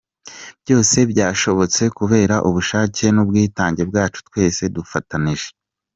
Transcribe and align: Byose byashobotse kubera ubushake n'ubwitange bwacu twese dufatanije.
Byose 0.61 0.97
byashobotse 1.11 1.83
kubera 1.97 2.35
ubushake 2.47 3.05
n'ubwitange 3.15 3.81
bwacu 3.89 4.19
twese 4.27 4.63
dufatanije. 4.75 5.47